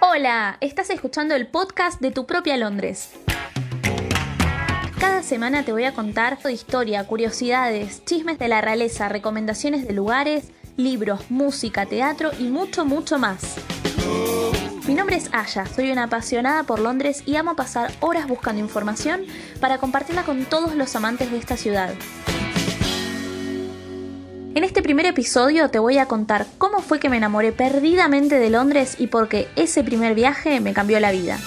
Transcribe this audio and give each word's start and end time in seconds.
Hola, 0.00 0.56
estás 0.60 0.90
escuchando 0.90 1.34
el 1.34 1.46
podcast 1.46 2.00
de 2.00 2.10
tu 2.10 2.26
propia 2.26 2.56
Londres. 2.56 3.10
Cada 4.98 5.22
semana 5.22 5.64
te 5.64 5.70
voy 5.70 5.84
a 5.84 5.92
contar 5.92 6.38
historia, 6.50 7.06
curiosidades, 7.06 8.04
chismes 8.04 8.38
de 8.38 8.48
la 8.48 8.60
realeza, 8.60 9.08
recomendaciones 9.08 9.86
de 9.86 9.92
lugares, 9.92 10.50
libros, 10.76 11.30
música, 11.30 11.86
teatro 11.86 12.30
y 12.38 12.44
mucho, 12.44 12.84
mucho 12.84 13.18
más. 13.18 13.56
Mi 14.88 14.94
nombre 14.94 15.16
es 15.16 15.28
Aya, 15.32 15.66
soy 15.66 15.92
una 15.92 16.04
apasionada 16.04 16.64
por 16.64 16.80
Londres 16.80 17.22
y 17.26 17.36
amo 17.36 17.54
pasar 17.54 17.92
horas 18.00 18.26
buscando 18.26 18.60
información 18.60 19.26
para 19.60 19.78
compartirla 19.78 20.24
con 20.24 20.46
todos 20.46 20.74
los 20.74 20.96
amantes 20.96 21.30
de 21.30 21.38
esta 21.38 21.56
ciudad. 21.56 21.94
En 24.58 24.64
este 24.64 24.82
primer 24.82 25.06
episodio 25.06 25.70
te 25.70 25.78
voy 25.78 25.98
a 25.98 26.06
contar 26.06 26.44
cómo 26.58 26.80
fue 26.80 26.98
que 26.98 27.08
me 27.08 27.16
enamoré 27.16 27.52
perdidamente 27.52 28.40
de 28.40 28.50
Londres 28.50 28.96
y 28.98 29.06
por 29.06 29.28
qué 29.28 29.46
ese 29.54 29.84
primer 29.84 30.16
viaje 30.16 30.58
me 30.58 30.72
cambió 30.72 30.98
la 30.98 31.12
vida. 31.12 31.38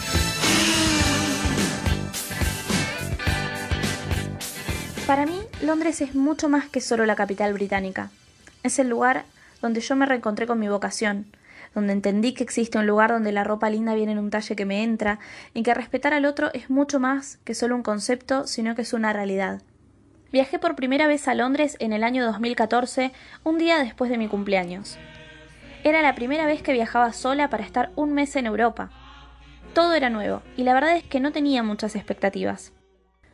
Para 5.05 5.25
mí, 5.25 5.37
Londres 5.61 5.99
es 5.99 6.15
mucho 6.15 6.47
más 6.47 6.69
que 6.69 6.79
solo 6.79 7.05
la 7.05 7.17
capital 7.17 7.51
británica. 7.51 8.11
Es 8.63 8.79
el 8.79 8.87
lugar 8.87 9.25
donde 9.61 9.81
yo 9.81 9.97
me 9.97 10.05
reencontré 10.05 10.47
con 10.47 10.57
mi 10.57 10.69
vocación, 10.69 11.25
donde 11.75 11.91
entendí 11.91 12.33
que 12.33 12.45
existe 12.45 12.77
un 12.77 12.87
lugar 12.87 13.11
donde 13.11 13.33
la 13.33 13.43
ropa 13.43 13.69
linda 13.69 13.93
viene 13.93 14.13
en 14.13 14.19
un 14.19 14.29
talle 14.29 14.55
que 14.55 14.63
me 14.63 14.83
entra, 14.83 15.19
y 15.53 15.63
que 15.63 15.73
respetar 15.73 16.13
al 16.13 16.23
otro 16.23 16.49
es 16.53 16.69
mucho 16.69 17.01
más 17.01 17.39
que 17.43 17.55
solo 17.55 17.75
un 17.75 17.83
concepto, 17.83 18.47
sino 18.47 18.73
que 18.73 18.83
es 18.83 18.93
una 18.93 19.11
realidad. 19.11 19.61
Viajé 20.31 20.59
por 20.59 20.75
primera 20.75 21.07
vez 21.07 21.27
a 21.27 21.35
Londres 21.35 21.75
en 21.79 21.91
el 21.91 22.05
año 22.05 22.23
2014, 22.25 23.11
un 23.43 23.57
día 23.57 23.79
después 23.79 24.09
de 24.09 24.17
mi 24.17 24.29
cumpleaños. 24.29 24.97
Era 25.83 26.01
la 26.01 26.15
primera 26.15 26.45
vez 26.45 26.63
que 26.63 26.71
viajaba 26.71 27.11
sola 27.11 27.49
para 27.49 27.65
estar 27.65 27.91
un 27.97 28.13
mes 28.13 28.37
en 28.37 28.45
Europa. 28.45 28.91
Todo 29.73 29.93
era 29.93 30.09
nuevo, 30.09 30.41
y 30.55 30.63
la 30.63 30.73
verdad 30.73 30.95
es 30.95 31.03
que 31.03 31.19
no 31.19 31.33
tenía 31.33 31.63
muchas 31.63 31.97
expectativas. 31.97 32.71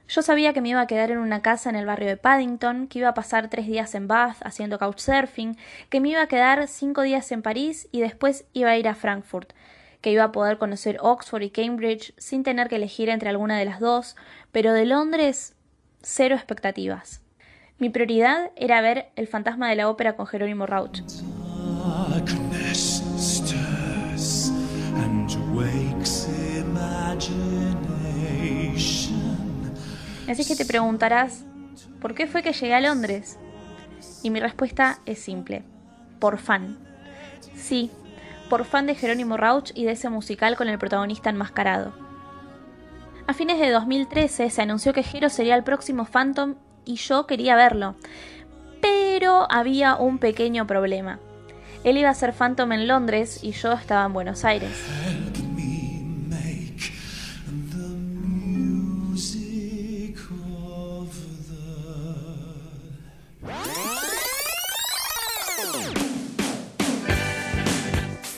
Yo 0.08 0.24
sabía 0.24 0.54
que 0.54 0.62
me 0.62 0.70
iba 0.70 0.82
a 0.82 0.88
quedar 0.88 1.12
en 1.12 1.20
una 1.20 1.44
casa 1.44 1.70
en 1.70 1.76
el 1.76 1.86
barrio 1.86 2.08
de 2.08 2.18
Paddington, 2.18 2.88
que 2.88 3.00
iba 3.00 3.10
a 3.10 3.14
pasar 3.14 3.48
tres 3.48 3.68
días 3.68 3.94
en 3.94 4.08
Bath 4.08 4.38
haciendo 4.44 4.80
couchsurfing, 4.80 5.56
que 5.90 6.00
me 6.00 6.10
iba 6.10 6.24
a 6.24 6.28
quedar 6.28 6.68
cinco 6.68 7.04
días 7.04 7.32
en 7.32 7.44
París 7.44 7.90
y 7.92 8.00
después 8.00 8.46
iba 8.54 8.72
a 8.72 8.78
ir 8.78 8.88
a 8.88 8.96
Frankfurt, 8.96 9.54
que 10.02 10.12
iba 10.12 10.24
a 10.24 10.32
poder 10.32 10.58
conocer 10.58 10.98
Oxford 11.02 11.44
y 11.44 11.52
Cambridge 11.52 12.14
sin 12.18 12.44
tener 12.44 12.70
que 12.70 12.78
elegir 12.78 13.10
entre 13.10 13.30
alguna 13.30 13.60
de 13.60 13.66
las 13.66 13.80
dos, 13.80 14.16
pero 14.52 14.74
de 14.74 14.86
Londres 14.86 15.57
cero 16.02 16.36
expectativas. 16.36 17.22
Mi 17.80 17.90
prioridad 17.90 18.52
era 18.56 18.82
ver 18.82 19.12
El 19.16 19.28
fantasma 19.28 19.70
de 19.70 19.76
la 19.76 19.90
ópera 19.90 20.16
con 20.16 20.26
Jerónimo 20.26 20.66
Rauch. 20.66 21.02
Así 30.28 30.46
que 30.46 30.56
te 30.56 30.66
preguntarás, 30.66 31.46
¿por 32.02 32.14
qué 32.14 32.28
fue 32.28 32.44
que 32.44 32.54
llegué 32.54 32.74
a 32.74 32.82
Londres? 32.82 33.38
Y 34.24 34.30
mi 34.30 34.40
respuesta 34.40 35.00
es 35.06 35.20
simple, 35.20 35.64
por 36.20 36.38
fan. 36.38 36.78
Sí, 37.56 37.92
por 38.50 38.66
fan 38.66 38.88
de 38.88 38.96
Jerónimo 38.96 39.38
Rauch 39.38 39.72
y 39.76 39.86
de 39.86 39.92
ese 39.92 40.10
musical 40.10 40.58
con 40.58 40.68
el 40.68 40.80
protagonista 40.80 41.30
enmascarado. 41.30 42.07
A 43.28 43.34
fines 43.34 43.60
de 43.60 43.70
2013 43.72 44.50
se 44.50 44.62
anunció 44.62 44.94
que 44.94 45.04
Hero 45.14 45.30
sería 45.30 45.56
el 45.56 45.64
próximo 45.64 46.06
Phantom 46.06 46.56
y 46.86 46.96
yo 46.96 47.28
quería 47.28 47.58
verlo. 47.58 47.96
Pero 48.82 49.52
había 49.52 49.98
un 49.98 50.18
pequeño 50.18 50.66
problema. 50.66 51.20
Él 51.84 51.98
iba 51.98 52.10
a 52.10 52.14
ser 52.14 52.32
Phantom 52.32 52.72
en 52.72 52.88
Londres 52.88 53.44
y 53.44 53.52
yo 53.52 53.74
estaba 53.74 54.06
en 54.06 54.14
Buenos 54.14 54.46
Aires. 54.46 54.72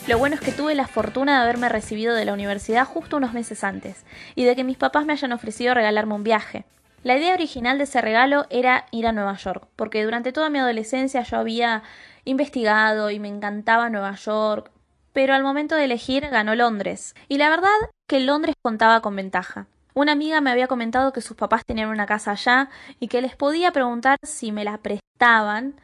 Lo 0.09 0.17
bueno 0.17 0.33
es 0.33 0.41
que 0.41 0.51
tuve 0.51 0.73
la 0.73 0.87
fortuna 0.87 1.35
de 1.35 1.43
haberme 1.43 1.69
recibido 1.69 2.15
de 2.15 2.25
la 2.25 2.33
universidad 2.33 2.83
justo 2.83 3.17
unos 3.17 3.33
meses 3.33 3.63
antes, 3.63 4.05
y 4.33 4.43
de 4.43 4.55
que 4.55 4.63
mis 4.63 4.75
papás 4.75 5.05
me 5.05 5.13
hayan 5.13 5.33
ofrecido 5.33 5.75
regalarme 5.75 6.15
un 6.15 6.23
viaje. 6.23 6.65
La 7.03 7.15
idea 7.15 7.35
original 7.35 7.77
de 7.77 7.83
ese 7.83 8.01
regalo 8.01 8.47
era 8.49 8.87
ir 8.89 9.05
a 9.05 9.11
Nueva 9.11 9.35
York, 9.35 9.67
porque 9.75 10.03
durante 10.03 10.31
toda 10.31 10.49
mi 10.49 10.57
adolescencia 10.57 11.21
yo 11.21 11.37
había 11.37 11.83
investigado 12.25 13.11
y 13.11 13.19
me 13.19 13.27
encantaba 13.27 13.91
Nueva 13.91 14.15
York, 14.15 14.71
pero 15.13 15.35
al 15.35 15.43
momento 15.43 15.75
de 15.75 15.85
elegir 15.85 16.27
ganó 16.27 16.55
Londres. 16.55 17.13
Y 17.27 17.37
la 17.37 17.51
verdad 17.51 17.69
que 18.07 18.19
Londres 18.19 18.55
contaba 18.63 19.01
con 19.01 19.15
ventaja. 19.15 19.67
Una 19.93 20.13
amiga 20.13 20.41
me 20.41 20.49
había 20.49 20.65
comentado 20.65 21.13
que 21.13 21.21
sus 21.21 21.37
papás 21.37 21.61
tenían 21.67 21.89
una 21.89 22.07
casa 22.07 22.31
allá 22.31 22.71
y 22.99 23.09
que 23.09 23.21
les 23.21 23.35
podía 23.35 23.71
preguntar 23.71 24.17
si 24.23 24.51
me 24.51 24.63
la 24.63 24.79
prestaban, 24.79 25.75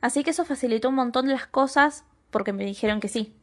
así 0.00 0.22
que 0.22 0.30
eso 0.30 0.44
facilitó 0.44 0.88
un 0.88 0.94
montón 0.94 1.26
de 1.26 1.32
las 1.32 1.48
cosas 1.48 2.04
porque 2.30 2.52
me 2.52 2.64
dijeron 2.64 3.00
que 3.00 3.08
sí. 3.08 3.34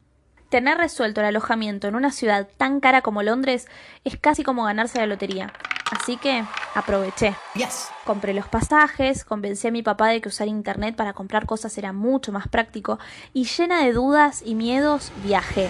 Tener 0.50 0.78
resuelto 0.78 1.20
el 1.20 1.28
alojamiento 1.28 1.86
en 1.86 1.94
una 1.94 2.10
ciudad 2.10 2.48
tan 2.56 2.80
cara 2.80 3.02
como 3.02 3.22
Londres 3.22 3.68
es 4.04 4.16
casi 4.16 4.42
como 4.42 4.64
ganarse 4.64 4.98
la 4.98 5.06
lotería. 5.06 5.52
Así 5.92 6.16
que 6.16 6.44
aproveché. 6.74 7.36
Compré 8.04 8.34
los 8.34 8.48
pasajes, 8.48 9.24
convencí 9.24 9.68
a 9.68 9.70
mi 9.70 9.84
papá 9.84 10.08
de 10.08 10.20
que 10.20 10.28
usar 10.28 10.48
internet 10.48 10.96
para 10.96 11.12
comprar 11.12 11.46
cosas 11.46 11.78
era 11.78 11.92
mucho 11.92 12.32
más 12.32 12.48
práctico 12.48 12.98
y 13.32 13.44
llena 13.44 13.84
de 13.84 13.92
dudas 13.92 14.42
y 14.44 14.56
miedos 14.56 15.12
viajé. 15.22 15.68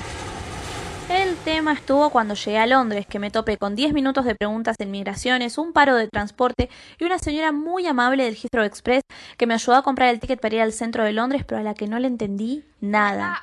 El 1.10 1.36
tema 1.38 1.72
estuvo 1.72 2.08
cuando 2.08 2.34
llegué 2.34 2.58
a 2.58 2.66
Londres, 2.66 3.06
que 3.06 3.18
me 3.18 3.30
topé 3.30 3.58
con 3.58 3.74
10 3.74 3.92
minutos 3.92 4.24
de 4.24 4.34
preguntas 4.34 4.76
en 4.78 4.90
migraciones, 4.90 5.58
un 5.58 5.74
paro 5.74 5.96
de 5.96 6.08
transporte 6.08 6.70
y 6.98 7.04
una 7.04 7.18
señora 7.18 7.52
muy 7.52 7.86
amable 7.86 8.24
del 8.24 8.36
Heathrow 8.36 8.64
Express 8.64 9.02
que 9.36 9.46
me 9.46 9.54
ayudó 9.54 9.76
a 9.76 9.82
comprar 9.82 10.08
el 10.08 10.20
ticket 10.20 10.40
para 10.40 10.54
ir 10.54 10.62
al 10.62 10.72
centro 10.72 11.04
de 11.04 11.12
Londres, 11.12 11.44
pero 11.44 11.60
a 11.60 11.64
la 11.64 11.74
que 11.74 11.86
no 11.86 11.98
le 11.98 12.06
entendí 12.06 12.64
nada. 12.80 13.42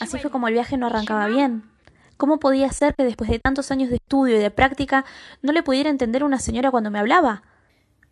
Así 0.00 0.18
fue 0.18 0.30
como 0.30 0.48
el 0.48 0.54
viaje 0.54 0.76
no 0.76 0.86
arrancaba 0.86 1.26
bien. 1.28 1.64
¿Cómo 2.16 2.38
podía 2.38 2.70
ser 2.70 2.94
que 2.94 3.04
después 3.04 3.30
de 3.30 3.38
tantos 3.38 3.70
años 3.70 3.90
de 3.90 3.96
estudio 3.96 4.36
y 4.36 4.40
de 4.40 4.50
práctica 4.50 5.04
no 5.42 5.52
le 5.52 5.62
pudiera 5.62 5.90
entender 5.90 6.24
una 6.24 6.38
señora 6.38 6.70
cuando 6.70 6.90
me 6.90 6.98
hablaba? 6.98 7.42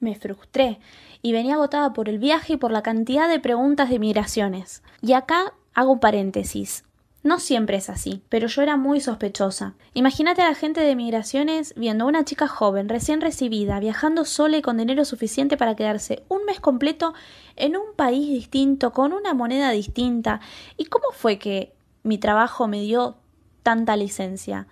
Me 0.01 0.17
frustré 0.17 0.81
y 1.23 1.33
venía 1.33 1.55
agotada 1.55 1.93
por 1.93 2.09
el 2.09 2.19
viaje 2.19 2.55
y 2.55 2.57
por 2.57 2.73
la 2.73 2.83
cantidad 2.83 3.29
de 3.29 3.39
preguntas 3.39 3.89
de 3.91 4.01
migraciones. 4.01 4.83
Y 5.01 5.13
acá 5.13 5.55
hago 5.75 5.93
un 5.93 6.01
paréntesis. 6.01 6.85
No 7.25 7.39
siempre 7.39 7.77
es 7.77 7.89
así, 7.89 8.21
pero 8.29 8.49
yo 8.49 8.63
era 8.63 8.77
muy 8.77 9.01
sospechosa. 9.01 9.75
Imagínate 9.95 10.43
a 10.43 10.49
la 10.49 10.57
gente 10.57 10.81
de 10.81 10.97
migraciones 10.97 11.73
viendo 11.77 12.05
a 12.05 12.09
una 12.09 12.25
chica 12.25 12.49
joven, 12.49 12.89
recién 12.89 13.21
recibida, 13.21 13.79
viajando 13.79 14.25
sola 14.25 14.57
y 14.57 14.63
con 14.63 14.77
dinero 14.77 15.05
suficiente 15.05 15.57
para 15.57 15.77
quedarse 15.77 16.25
un 16.29 16.45
mes 16.45 16.59
completo 16.59 17.15
en 17.55 17.77
un 17.77 17.95
país 17.95 18.29
distinto, 18.29 18.93
con 18.93 19.13
una 19.13 19.35
moneda 19.35 19.71
distinta. 19.71 20.41
¿Y 20.77 20.87
cómo 20.87 21.13
fue 21.13 21.39
que 21.39 21.73
mi 22.03 22.19
trabajo 22.19 22.67
me 22.67 22.81
dio 22.81 23.15
tanta 23.63 23.95
licencia? 23.95 24.67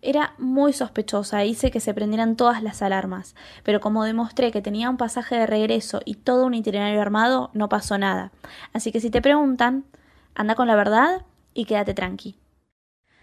Era 0.00 0.34
muy 0.38 0.72
sospechosa 0.72 1.44
hice 1.44 1.72
que 1.72 1.80
se 1.80 1.92
prendieran 1.92 2.36
todas 2.36 2.62
las 2.62 2.82
alarmas, 2.82 3.34
pero 3.64 3.80
como 3.80 4.04
demostré 4.04 4.52
que 4.52 4.62
tenía 4.62 4.90
un 4.90 4.96
pasaje 4.96 5.34
de 5.34 5.46
regreso 5.46 6.02
y 6.04 6.14
todo 6.14 6.46
un 6.46 6.54
itinerario 6.54 7.00
armado, 7.00 7.50
no 7.52 7.68
pasó 7.68 7.98
nada. 7.98 8.30
Así 8.72 8.92
que 8.92 9.00
si 9.00 9.10
te 9.10 9.20
preguntan, 9.20 9.84
anda 10.36 10.54
con 10.54 10.68
la 10.68 10.76
verdad 10.76 11.22
y 11.56 11.64
quédate 11.64 11.94
tranqui. 11.94 12.38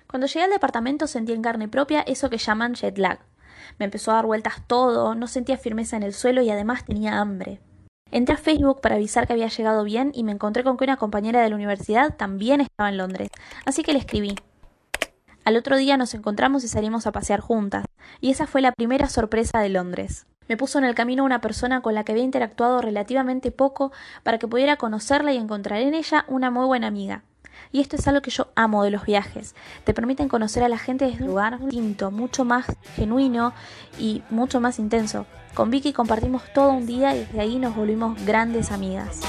Cuando 0.07 0.27
llegué 0.27 0.44
al 0.44 0.51
departamento 0.51 1.07
sentí 1.07 1.31
en 1.31 1.41
carne 1.41 1.67
propia 1.67 2.01
eso 2.01 2.29
que 2.29 2.38
llaman 2.38 2.73
jet 2.73 2.97
lag. 2.97 3.19
Me 3.79 3.85
empezó 3.85 4.11
a 4.11 4.16
dar 4.16 4.25
vueltas 4.25 4.61
todo, 4.67 5.16
no 5.16 5.27
sentía 5.27 5.57
firmeza 5.57 5.95
en 5.95 6.03
el 6.03 6.13
suelo 6.13 6.41
y 6.41 6.49
además 6.49 6.85
tenía 6.85 7.19
hambre. 7.19 7.61
Entré 8.11 8.35
a 8.35 8.38
Facebook 8.38 8.81
para 8.81 8.95
avisar 8.95 9.25
que 9.25 9.33
había 9.33 9.47
llegado 9.47 9.83
bien 9.83 10.11
y 10.13 10.23
me 10.23 10.31
encontré 10.31 10.63
con 10.63 10.77
que 10.77 10.83
una 10.83 10.97
compañera 10.97 11.41
de 11.41 11.49
la 11.49 11.55
universidad 11.55 12.15
también 12.15 12.62
estaba 12.62 12.89
en 12.89 12.97
Londres, 12.97 13.30
así 13.65 13.81
que 13.81 13.94
le 13.94 14.00
escribí. 14.00 14.36
Al 15.45 15.57
otro 15.57 15.77
día 15.77 15.97
nos 15.97 16.13
encontramos 16.13 16.63
y 16.63 16.68
salimos 16.68 17.07
a 17.07 17.12
pasear 17.12 17.39
juntas, 17.39 17.86
y 18.21 18.29
esa 18.29 18.45
fue 18.45 18.62
la 18.62 18.71
primera 18.71 19.09
sorpresa 19.09 19.59
de 19.59 19.69
Londres. 19.69 20.27
Me 20.47 20.57
puso 20.57 20.77
en 20.77 20.86
el 20.86 20.95
camino 20.95 21.24
una 21.24 21.41
persona 21.41 21.81
con 21.81 21.95
la 21.95 22.03
que 22.03 22.12
había 22.12 22.24
interactuado 22.24 22.81
relativamente 22.81 23.51
poco 23.51 23.91
para 24.24 24.38
que 24.38 24.47
pudiera 24.47 24.77
conocerla 24.77 25.33
y 25.33 25.38
encontrar 25.38 25.81
en 25.81 25.94
ella 25.94 26.25
una 26.27 26.51
muy 26.51 26.65
buena 26.65 26.88
amiga. 26.88 27.24
Y 27.74 27.81
esto 27.81 27.96
es 27.96 28.08
algo 28.08 28.22
que 28.22 28.30
yo 28.30 28.48
amo 28.56 28.84
de 28.84 28.92
los 28.92 29.04
viajes. 29.04 29.56
Te 29.84 29.96
permiten 29.96 30.30
conocer 30.30 30.64
a 30.64 30.70
la 30.70 30.78
gente 30.78 31.06
desde 31.06 31.24
un 31.24 31.30
lugar 31.30 31.60
distinto, 31.60 32.12
mucho 32.12 32.46
más 32.46 32.68
genuino 32.96 33.52
y 34.00 34.22
mucho 34.30 34.62
más 34.62 34.78
intenso. 34.78 35.25
Con 35.56 35.72
Vicky 35.72 35.92
compartimos 35.92 36.44
todo 36.54 36.72
un 36.72 36.86
día 36.86 37.16
y 37.16 37.20
desde 37.20 37.40
ahí 37.42 37.58
nos 37.58 37.75
volvimos 37.75 38.24
grandes 38.25 38.72
amigas. 38.72 39.22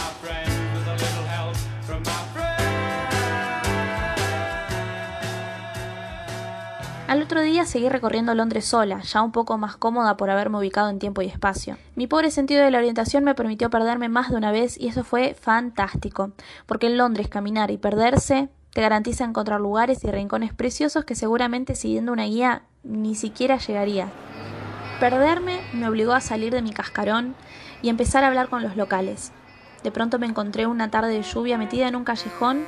Al 7.15 7.23
otro 7.23 7.43
día 7.43 7.65
seguí 7.65 7.89
recorriendo 7.89 8.35
Londres 8.35 8.65
sola, 8.65 9.01
ya 9.03 9.23
un 9.23 9.31
poco 9.31 9.57
más 9.57 9.77
cómoda 9.77 10.17
por 10.17 10.31
haberme 10.31 10.59
ubicado 10.59 10.91
en 10.91 10.99
tiempo 10.99 11.23
y 11.23 11.27
espacio. 11.27 11.79
Mi 11.95 12.09
pobre 12.09 12.33
sentido 12.33 12.65
de 12.65 12.73
la 12.73 12.79
orientación 12.79 13.23
me 13.23 13.37
permitió 13.37 13.71
perderme 13.71 14.09
más 14.09 14.31
de 14.31 14.37
una 14.37 14.51
vez 14.51 14.77
y 14.77 14.89
eso 14.89 15.05
fue 15.05 15.35
fantástico, 15.35 16.33
porque 16.67 16.89
en 16.89 16.97
Londres 16.97 17.29
caminar 17.29 17.71
y 17.71 17.79
perderse 17.79 18.49
te 18.73 18.81
garantiza 18.81 19.23
encontrar 19.23 19.61
lugares 19.61 20.03
y 20.03 20.11
rincones 20.11 20.53
preciosos 20.53 21.05
que 21.05 21.15
seguramente 21.15 21.77
siguiendo 21.77 22.11
una 22.11 22.25
guía 22.25 22.63
ni 22.83 23.15
siquiera 23.15 23.59
llegaría. 23.59 24.09
Perderme 24.99 25.61
me 25.73 25.89
obligó 25.89 26.15
a 26.15 26.21
salir 26.21 26.53
de 26.53 26.63
mi 26.63 26.73
cascarón 26.73 27.37
y 27.81 27.91
empezar 27.91 28.25
a 28.25 28.27
hablar 28.27 28.49
con 28.49 28.61
los 28.65 28.75
locales. 28.77 29.31
De 29.85 29.93
pronto 29.93 30.19
me 30.19 30.27
encontré 30.27 30.67
una 30.67 30.91
tarde 30.91 31.13
de 31.13 31.23
lluvia 31.23 31.59
metida 31.59 31.87
en 31.87 31.95
un 31.95 32.03
callejón 32.03 32.65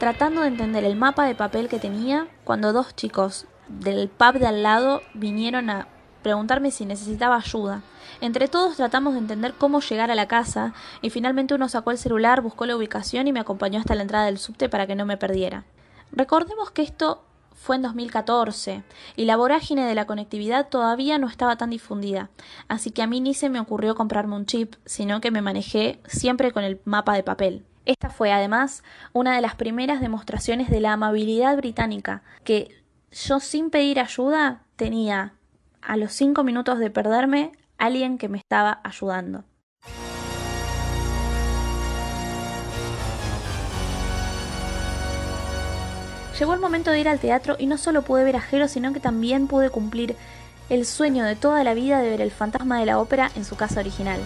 tratando 0.00 0.40
de 0.40 0.48
entender 0.48 0.82
el 0.82 0.96
mapa 0.96 1.26
de 1.26 1.36
papel 1.36 1.68
que 1.68 1.78
tenía 1.78 2.26
cuando 2.42 2.72
dos 2.72 2.96
chicos 2.96 3.46
del 3.80 4.08
pub 4.08 4.38
de 4.38 4.46
al 4.46 4.62
lado 4.62 5.02
vinieron 5.14 5.70
a 5.70 5.88
preguntarme 6.22 6.70
si 6.70 6.86
necesitaba 6.86 7.36
ayuda. 7.36 7.82
Entre 8.20 8.48
todos 8.48 8.76
tratamos 8.76 9.14
de 9.14 9.20
entender 9.20 9.54
cómo 9.54 9.80
llegar 9.80 10.10
a 10.10 10.14
la 10.14 10.28
casa 10.28 10.72
y 11.00 11.10
finalmente 11.10 11.54
uno 11.54 11.68
sacó 11.68 11.90
el 11.90 11.98
celular, 11.98 12.40
buscó 12.40 12.66
la 12.66 12.76
ubicación 12.76 13.26
y 13.26 13.32
me 13.32 13.40
acompañó 13.40 13.80
hasta 13.80 13.94
la 13.94 14.02
entrada 14.02 14.26
del 14.26 14.38
subte 14.38 14.68
para 14.68 14.86
que 14.86 14.94
no 14.94 15.06
me 15.06 15.16
perdiera. 15.16 15.64
Recordemos 16.12 16.70
que 16.70 16.82
esto 16.82 17.24
fue 17.54 17.76
en 17.76 17.82
2014 17.82 18.82
y 19.16 19.24
la 19.24 19.36
vorágine 19.36 19.84
de 19.84 19.94
la 19.94 20.06
conectividad 20.06 20.68
todavía 20.68 21.18
no 21.18 21.28
estaba 21.28 21.56
tan 21.56 21.70
difundida, 21.70 22.30
así 22.68 22.90
que 22.90 23.02
a 23.02 23.06
mí 23.06 23.20
ni 23.20 23.34
se 23.34 23.50
me 23.50 23.60
ocurrió 23.60 23.94
comprarme 23.94 24.36
un 24.36 24.46
chip, 24.46 24.74
sino 24.84 25.20
que 25.20 25.30
me 25.30 25.42
manejé 25.42 26.00
siempre 26.06 26.52
con 26.52 26.64
el 26.64 26.80
mapa 26.84 27.14
de 27.14 27.22
papel. 27.22 27.64
Esta 27.84 28.10
fue 28.10 28.32
además 28.32 28.84
una 29.12 29.34
de 29.34 29.40
las 29.40 29.56
primeras 29.56 30.00
demostraciones 30.00 30.70
de 30.70 30.80
la 30.80 30.92
amabilidad 30.92 31.56
británica, 31.56 32.22
que 32.44 32.81
yo 33.12 33.40
sin 33.40 33.70
pedir 33.70 34.00
ayuda 34.00 34.62
tenía 34.76 35.34
a 35.80 35.96
los 35.96 36.12
cinco 36.12 36.44
minutos 36.44 36.78
de 36.78 36.90
perderme 36.90 37.52
alguien 37.78 38.18
que 38.18 38.28
me 38.28 38.38
estaba 38.38 38.80
ayudando. 38.84 39.44
Llegó 46.38 46.54
el 46.54 46.60
momento 46.60 46.90
de 46.90 47.00
ir 47.00 47.08
al 47.08 47.20
teatro 47.20 47.56
y 47.58 47.66
no 47.66 47.76
solo 47.76 48.02
pude 48.02 48.24
ver 48.24 48.36
a 48.36 48.40
Jero, 48.40 48.66
sino 48.66 48.92
que 48.92 49.00
también 49.00 49.46
pude 49.46 49.70
cumplir 49.70 50.16
el 50.70 50.86
sueño 50.86 51.24
de 51.24 51.36
toda 51.36 51.62
la 51.62 51.74
vida 51.74 52.00
de 52.00 52.08
ver 52.08 52.20
el 52.20 52.30
fantasma 52.30 52.80
de 52.80 52.86
la 52.86 52.98
ópera 52.98 53.30
en 53.36 53.44
su 53.44 53.56
casa 53.56 53.80
original 53.80 54.20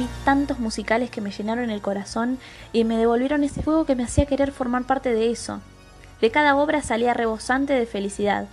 vi 0.00 0.08
tantos 0.24 0.58
musicales 0.58 1.10
que 1.10 1.20
me 1.20 1.30
llenaron 1.30 1.68
el 1.68 1.82
corazón 1.82 2.38
y 2.72 2.84
me 2.84 2.96
devolvieron 2.96 3.44
ese 3.44 3.62
fuego 3.62 3.84
que 3.84 3.94
me 3.94 4.04
hacía 4.04 4.24
querer 4.24 4.50
formar 4.50 4.84
parte 4.84 5.12
de 5.12 5.30
eso. 5.30 5.60
De 6.20 6.30
cada 6.30 6.56
obra 6.56 6.82
salía 6.82 7.14
rebosante 7.14 7.72
de 7.72 7.86
felicidad. 7.86 8.46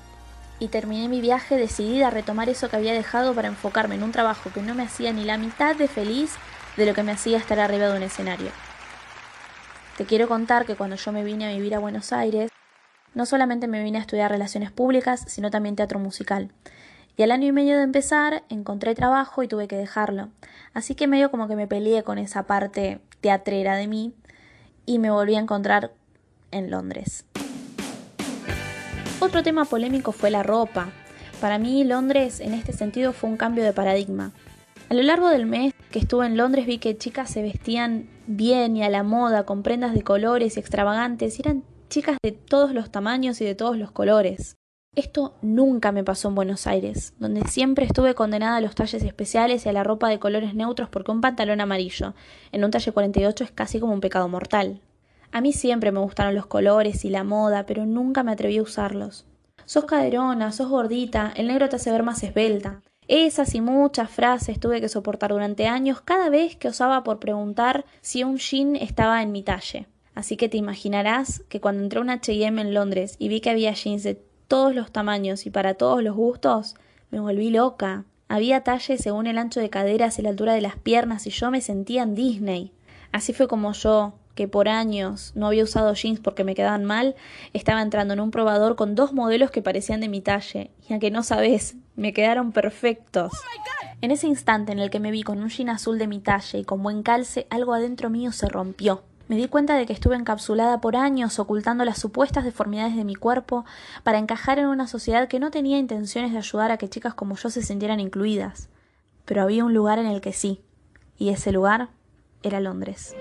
Y 0.59 0.69
terminé 0.69 1.09
mi 1.09 1.21
viaje 1.21 1.57
decidida 1.57 2.07
a 2.07 2.11
retomar 2.11 2.49
eso 2.49 2.69
que 2.69 2.77
había 2.77 2.93
dejado 2.93 3.33
para 3.33 3.49
enfocarme 3.49 3.95
en 3.95 4.03
un 4.03 4.11
trabajo 4.11 4.49
que 4.53 4.61
no 4.61 4.73
me 4.73 4.83
hacía 4.83 5.11
ni 5.13 5.23
la 5.23 5.37
mitad 5.37 5.75
de 5.75 5.87
feliz 5.87 6.35
de 6.77 6.85
lo 6.85 6.93
que 6.93 7.03
me 7.03 7.11
hacía 7.11 7.37
estar 7.37 7.59
arriba 7.59 7.87
de 7.87 7.97
un 7.97 8.03
escenario. 8.03 8.49
Te 9.97 10.05
quiero 10.05 10.27
contar 10.27 10.65
que 10.65 10.75
cuando 10.75 10.95
yo 10.95 11.11
me 11.11 11.23
vine 11.23 11.47
a 11.47 11.53
vivir 11.53 11.75
a 11.75 11.79
Buenos 11.79 12.13
Aires, 12.13 12.51
no 13.13 13.25
solamente 13.25 13.67
me 13.67 13.83
vine 13.83 13.97
a 13.97 14.01
estudiar 14.01 14.31
relaciones 14.31 14.71
públicas, 14.71 15.23
sino 15.27 15.49
también 15.49 15.75
teatro 15.75 15.99
musical. 15.99 16.51
Y 17.17 17.23
al 17.23 17.31
año 17.31 17.47
y 17.47 17.51
medio 17.51 17.75
de 17.75 17.83
empezar 17.83 18.43
encontré 18.47 18.93
trabajo 18.93 19.41
y 19.41 19.47
tuve 19.47 19.67
que 19.67 19.75
dejarlo. 19.75 20.29
Así 20.73 20.93
que 20.93 21.07
medio 21.07 21.31
como 21.31 21.47
que 21.47 21.55
me 21.55 21.67
peleé 21.67 22.03
con 22.03 22.19
esa 22.19 22.43
parte 22.43 23.01
teatrera 23.21 23.75
de 23.75 23.87
mí 23.87 24.13
y 24.85 24.99
me 24.99 25.09
volví 25.09 25.35
a 25.35 25.39
encontrar 25.39 25.91
en 26.51 26.69
Londres. 26.69 27.25
Otro 29.27 29.43
tema 29.43 29.65
polémico 29.65 30.13
fue 30.13 30.31
la 30.31 30.41
ropa. 30.41 30.87
Para 31.41 31.57
mí 31.57 31.83
Londres 31.83 32.39
en 32.39 32.53
este 32.53 32.71
sentido 32.71 33.11
fue 33.11 33.29
un 33.29 33.35
cambio 33.35 33.65
de 33.65 33.73
paradigma. 33.73 34.31
A 34.87 34.93
lo 34.93 35.03
largo 35.03 35.27
del 35.27 35.45
mes 35.45 35.73
que 35.91 35.99
estuve 35.99 36.25
en 36.25 36.37
Londres 36.37 36.65
vi 36.65 36.77
que 36.77 36.97
chicas 36.97 37.29
se 37.29 37.41
vestían 37.41 38.07
bien 38.25 38.77
y 38.77 38.83
a 38.83 38.89
la 38.89 39.03
moda 39.03 39.43
con 39.43 39.63
prendas 39.63 39.93
de 39.93 40.01
colores 40.01 40.55
y 40.55 40.61
extravagantes 40.61 41.37
y 41.37 41.41
eran 41.41 41.65
chicas 41.89 42.15
de 42.23 42.31
todos 42.31 42.73
los 42.73 42.89
tamaños 42.89 43.41
y 43.41 43.45
de 43.45 43.53
todos 43.53 43.77
los 43.77 43.91
colores. 43.91 44.55
Esto 44.95 45.35
nunca 45.41 45.91
me 45.91 46.05
pasó 46.05 46.29
en 46.29 46.35
Buenos 46.35 46.65
Aires, 46.65 47.13
donde 47.19 47.45
siempre 47.49 47.83
estuve 47.83 48.15
condenada 48.15 48.55
a 48.55 48.61
los 48.61 48.75
talles 48.75 49.03
especiales 49.03 49.65
y 49.65 49.69
a 49.69 49.73
la 49.73 49.83
ropa 49.83 50.07
de 50.07 50.19
colores 50.19 50.55
neutros 50.55 50.87
porque 50.87 51.11
un 51.11 51.19
pantalón 51.19 51.59
amarillo 51.59 52.13
en 52.53 52.63
un 52.63 52.71
talle 52.71 52.93
48 52.93 53.43
es 53.43 53.51
casi 53.51 53.81
como 53.81 53.91
un 53.91 53.99
pecado 53.99 54.29
mortal. 54.29 54.79
A 55.31 55.41
mí 55.41 55.53
siempre 55.53 55.91
me 55.91 55.99
gustaron 55.99 56.35
los 56.35 56.45
colores 56.45 57.05
y 57.05 57.09
la 57.09 57.23
moda, 57.23 57.65
pero 57.65 57.85
nunca 57.85 58.23
me 58.23 58.31
atreví 58.31 58.57
a 58.57 58.63
usarlos. 58.63 59.25
Sos 59.65 59.85
caderona, 59.85 60.51
sos 60.51 60.69
gordita, 60.69 61.33
el 61.35 61.47
negro 61.47 61.67
te 61.69 61.75
hace 61.75 61.91
ver 61.91 62.03
más 62.03 62.23
esbelta. 62.23 62.81
Esas 63.07 63.55
y 63.55 63.61
muchas 63.61 64.09
frases 64.09 64.59
tuve 64.59 64.81
que 64.81 64.89
soportar 64.89 65.31
durante 65.31 65.67
años 65.67 66.01
cada 66.01 66.29
vez 66.29 66.55
que 66.55 66.67
osaba 66.67 67.03
por 67.03 67.19
preguntar 67.19 67.85
si 68.01 68.23
un 68.23 68.37
jean 68.37 68.75
estaba 68.75 69.21
en 69.21 69.31
mi 69.31 69.43
talle. 69.43 69.87
Así 70.13 70.35
que 70.35 70.49
te 70.49 70.57
imaginarás 70.57 71.43
que 71.47 71.61
cuando 71.61 71.83
entré 71.83 71.99
a 71.99 72.01
un 72.01 72.09
H&M 72.09 72.61
en 72.61 72.73
Londres 72.73 73.15
y 73.19 73.29
vi 73.29 73.39
que 73.39 73.49
había 73.49 73.73
jeans 73.73 74.03
de 74.03 74.21
todos 74.47 74.73
los 74.73 74.91
tamaños 74.91 75.45
y 75.45 75.49
para 75.49 75.75
todos 75.75 76.03
los 76.03 76.15
gustos, 76.15 76.75
me 77.11 77.19
volví 77.19 77.49
loca. 77.49 78.05
Había 78.27 78.63
talles 78.63 79.01
según 79.01 79.27
el 79.27 79.37
ancho 79.37 79.59
de 79.59 79.69
caderas 79.69 80.19
y 80.19 80.21
la 80.21 80.29
altura 80.29 80.53
de 80.53 80.61
las 80.61 80.75
piernas 80.75 81.27
y 81.27 81.29
yo 81.29 81.49
me 81.51 81.61
sentía 81.61 82.03
en 82.03 82.15
Disney. 82.15 82.71
Así 83.11 83.31
fue 83.31 83.47
como 83.47 83.71
yo, 83.73 84.15
que 84.37 84.47
por 84.47 84.69
años 84.69 85.33
no 85.35 85.47
había 85.47 85.63
usado 85.63 85.93
jeans 85.93 86.21
porque 86.21 86.45
me 86.45 86.55
quedaban 86.55 86.85
mal, 86.85 87.15
estaba 87.51 87.81
entrando 87.81 88.13
en 88.13 88.21
un 88.21 88.31
probador 88.31 88.77
con 88.77 88.95
dos 88.95 89.11
modelos 89.11 89.51
que 89.51 89.63
parecían 89.63 89.99
de 89.99 90.07
mi 90.07 90.21
talle, 90.21 90.71
y 90.87 90.93
aunque 90.93 91.11
no 91.11 91.23
sabes, 91.23 91.75
me 91.95 92.13
quedaron 92.13 92.53
perfectos. 92.53 93.33
en 93.99 94.11
ese 94.11 94.27
instante 94.27 94.71
en 94.71 94.79
el 94.79 94.91
que 94.91 94.99
me 94.99 95.11
vi 95.11 95.23
con 95.23 95.39
un 95.41 95.49
jean 95.49 95.69
azul 95.69 95.97
de 95.97 96.07
mi 96.07 96.19
talle 96.19 96.59
y 96.59 96.63
con 96.63 96.83
buen 96.83 97.01
calce, 97.01 97.47
algo 97.49 97.73
adentro 97.73 98.11
mío 98.11 98.31
se 98.31 98.47
rompió. 98.47 99.03
Me 99.27 99.35
di 99.35 99.47
cuenta 99.47 99.75
de 99.75 99.87
que 99.87 99.93
estuve 99.93 100.15
encapsulada 100.15 100.79
por 100.79 100.95
años 100.95 101.39
ocultando 101.39 101.83
las 101.83 101.97
supuestas 101.97 102.45
deformidades 102.45 102.95
de 102.95 103.03
mi 103.03 103.15
cuerpo 103.15 103.65
para 104.03 104.19
encajar 104.19 104.59
en 104.59 104.67
una 104.67 104.87
sociedad 104.87 105.27
que 105.27 105.39
no 105.39 105.49
tenía 105.49 105.79
intenciones 105.79 106.31
de 106.31 106.37
ayudar 106.37 106.71
a 106.71 106.77
que 106.77 106.87
chicas 106.87 107.15
como 107.15 107.35
yo 107.35 107.49
se 107.49 107.63
sintieran 107.63 107.99
incluidas. 107.99 108.69
Pero 109.25 109.41
había 109.41 109.65
un 109.65 109.73
lugar 109.73 109.97
en 109.97 110.05
el 110.05 110.21
que 110.21 110.31
sí, 110.31 110.61
y 111.17 111.29
ese 111.29 111.51
lugar 111.51 111.89
era 112.43 112.59
Londres. 112.59 113.15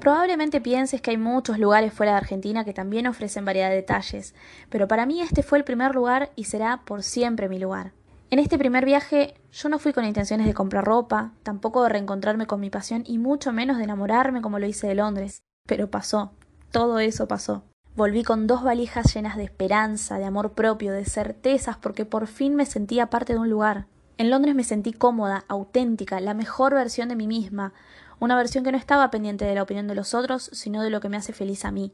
Probablemente 0.00 0.60
pienses 0.60 1.00
que 1.00 1.12
hay 1.12 1.16
muchos 1.16 1.58
lugares 1.58 1.92
fuera 1.92 2.12
de 2.12 2.18
Argentina 2.18 2.64
que 2.64 2.72
también 2.72 3.06
ofrecen 3.06 3.44
variedad 3.44 3.70
de 3.70 3.76
detalles, 3.76 4.34
pero 4.68 4.88
para 4.88 5.06
mí 5.06 5.20
este 5.20 5.42
fue 5.42 5.58
el 5.58 5.64
primer 5.64 5.94
lugar 5.94 6.32
y 6.34 6.44
será 6.44 6.82
por 6.84 7.02
siempre 7.02 7.48
mi 7.48 7.58
lugar. 7.58 7.92
En 8.30 8.38
este 8.38 8.58
primer 8.58 8.84
viaje 8.84 9.34
yo 9.52 9.68
no 9.68 9.78
fui 9.78 9.92
con 9.92 10.04
intenciones 10.04 10.46
de 10.46 10.54
comprar 10.54 10.84
ropa, 10.84 11.32
tampoco 11.42 11.82
de 11.82 11.90
reencontrarme 11.90 12.46
con 12.46 12.60
mi 12.60 12.70
pasión 12.70 13.04
y 13.06 13.18
mucho 13.18 13.52
menos 13.52 13.76
de 13.76 13.84
enamorarme 13.84 14.40
como 14.40 14.58
lo 14.58 14.66
hice 14.66 14.86
de 14.88 14.94
Londres. 14.94 15.42
Pero 15.68 15.90
pasó, 15.90 16.32
todo 16.70 16.98
eso 16.98 17.28
pasó. 17.28 17.62
Volví 17.94 18.24
con 18.24 18.46
dos 18.46 18.64
valijas 18.64 19.14
llenas 19.14 19.36
de 19.36 19.44
esperanza, 19.44 20.18
de 20.18 20.24
amor 20.24 20.54
propio, 20.54 20.92
de 20.92 21.04
certezas, 21.04 21.76
porque 21.76 22.06
por 22.06 22.26
fin 22.26 22.54
me 22.54 22.64
sentía 22.64 23.10
parte 23.10 23.34
de 23.34 23.38
un 23.38 23.50
lugar. 23.50 23.86
En 24.18 24.30
Londres 24.30 24.54
me 24.54 24.64
sentí 24.64 24.92
cómoda, 24.92 25.44
auténtica, 25.48 26.20
la 26.20 26.34
mejor 26.34 26.74
versión 26.74 27.08
de 27.08 27.16
mí 27.16 27.26
misma, 27.26 27.72
una 28.20 28.36
versión 28.36 28.62
que 28.62 28.72
no 28.72 28.78
estaba 28.78 29.10
pendiente 29.10 29.44
de 29.44 29.54
la 29.54 29.62
opinión 29.62 29.88
de 29.88 29.94
los 29.94 30.14
otros, 30.14 30.50
sino 30.52 30.82
de 30.82 30.90
lo 30.90 31.00
que 31.00 31.08
me 31.08 31.16
hace 31.16 31.32
feliz 31.32 31.64
a 31.64 31.72
mí, 31.72 31.92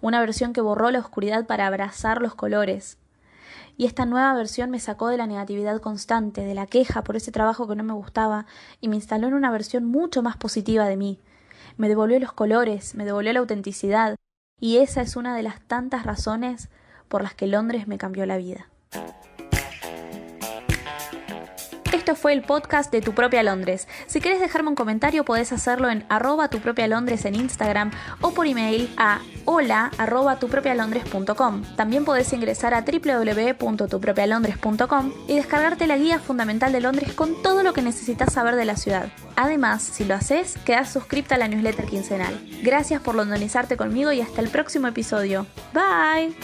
una 0.00 0.20
versión 0.20 0.52
que 0.52 0.60
borró 0.60 0.90
la 0.90 0.98
oscuridad 0.98 1.46
para 1.46 1.66
abrazar 1.66 2.20
los 2.20 2.34
colores, 2.34 2.98
y 3.76 3.86
esta 3.86 4.04
nueva 4.04 4.34
versión 4.34 4.70
me 4.70 4.80
sacó 4.80 5.08
de 5.08 5.16
la 5.16 5.26
negatividad 5.26 5.80
constante, 5.80 6.42
de 6.42 6.54
la 6.54 6.66
queja 6.66 7.02
por 7.02 7.16
ese 7.16 7.32
trabajo 7.32 7.66
que 7.66 7.76
no 7.76 7.84
me 7.84 7.94
gustaba, 7.94 8.46
y 8.80 8.88
me 8.88 8.96
instaló 8.96 9.28
en 9.28 9.34
una 9.34 9.50
versión 9.50 9.84
mucho 9.84 10.22
más 10.22 10.36
positiva 10.36 10.86
de 10.86 10.96
mí. 10.96 11.18
Me 11.76 11.88
devolvió 11.88 12.18
los 12.20 12.32
colores, 12.32 12.94
me 12.94 13.04
devolvió 13.04 13.32
la 13.32 13.40
autenticidad, 13.40 14.16
y 14.60 14.78
esa 14.78 15.00
es 15.00 15.16
una 15.16 15.34
de 15.34 15.42
las 15.42 15.60
tantas 15.60 16.04
razones 16.04 16.68
por 17.08 17.22
las 17.22 17.34
que 17.34 17.46
Londres 17.46 17.88
me 17.88 17.98
cambió 17.98 18.26
la 18.26 18.36
vida. 18.36 18.68
Esto 22.02 22.16
fue 22.16 22.32
el 22.32 22.42
podcast 22.42 22.90
de 22.90 23.00
Tu 23.00 23.14
Propia 23.14 23.44
Londres. 23.44 23.86
Si 24.08 24.20
quieres 24.20 24.40
dejarme 24.40 24.70
un 24.70 24.74
comentario, 24.74 25.24
podés 25.24 25.52
hacerlo 25.52 25.88
en 25.88 26.04
arroba 26.08 26.48
tu 26.48 26.58
propia 26.58 26.88
Londres 26.88 27.24
en 27.26 27.36
Instagram 27.36 27.92
o 28.20 28.32
por 28.32 28.48
email 28.48 28.92
a 28.96 29.20
hola. 29.44 29.92
También 31.76 32.04
podés 32.04 32.32
ingresar 32.32 32.74
a 32.74 32.80
www.tupropialondres.com 32.80 35.12
y 35.28 35.36
descargarte 35.36 35.86
la 35.86 35.96
guía 35.96 36.18
fundamental 36.18 36.72
de 36.72 36.80
Londres 36.80 37.12
con 37.12 37.40
todo 37.40 37.62
lo 37.62 37.72
que 37.72 37.82
necesitas 37.82 38.32
saber 38.32 38.56
de 38.56 38.64
la 38.64 38.76
ciudad. 38.76 39.06
Además, 39.36 39.84
si 39.84 40.04
lo 40.04 40.16
haces, 40.16 40.58
quedas 40.64 40.92
suscripta 40.92 41.36
a 41.36 41.38
la 41.38 41.46
newsletter 41.46 41.86
quincenal. 41.86 42.36
Gracias 42.64 43.00
por 43.00 43.14
londonizarte 43.14 43.76
conmigo 43.76 44.10
y 44.10 44.20
hasta 44.20 44.40
el 44.40 44.48
próximo 44.48 44.88
episodio. 44.88 45.46
Bye. 45.72 46.34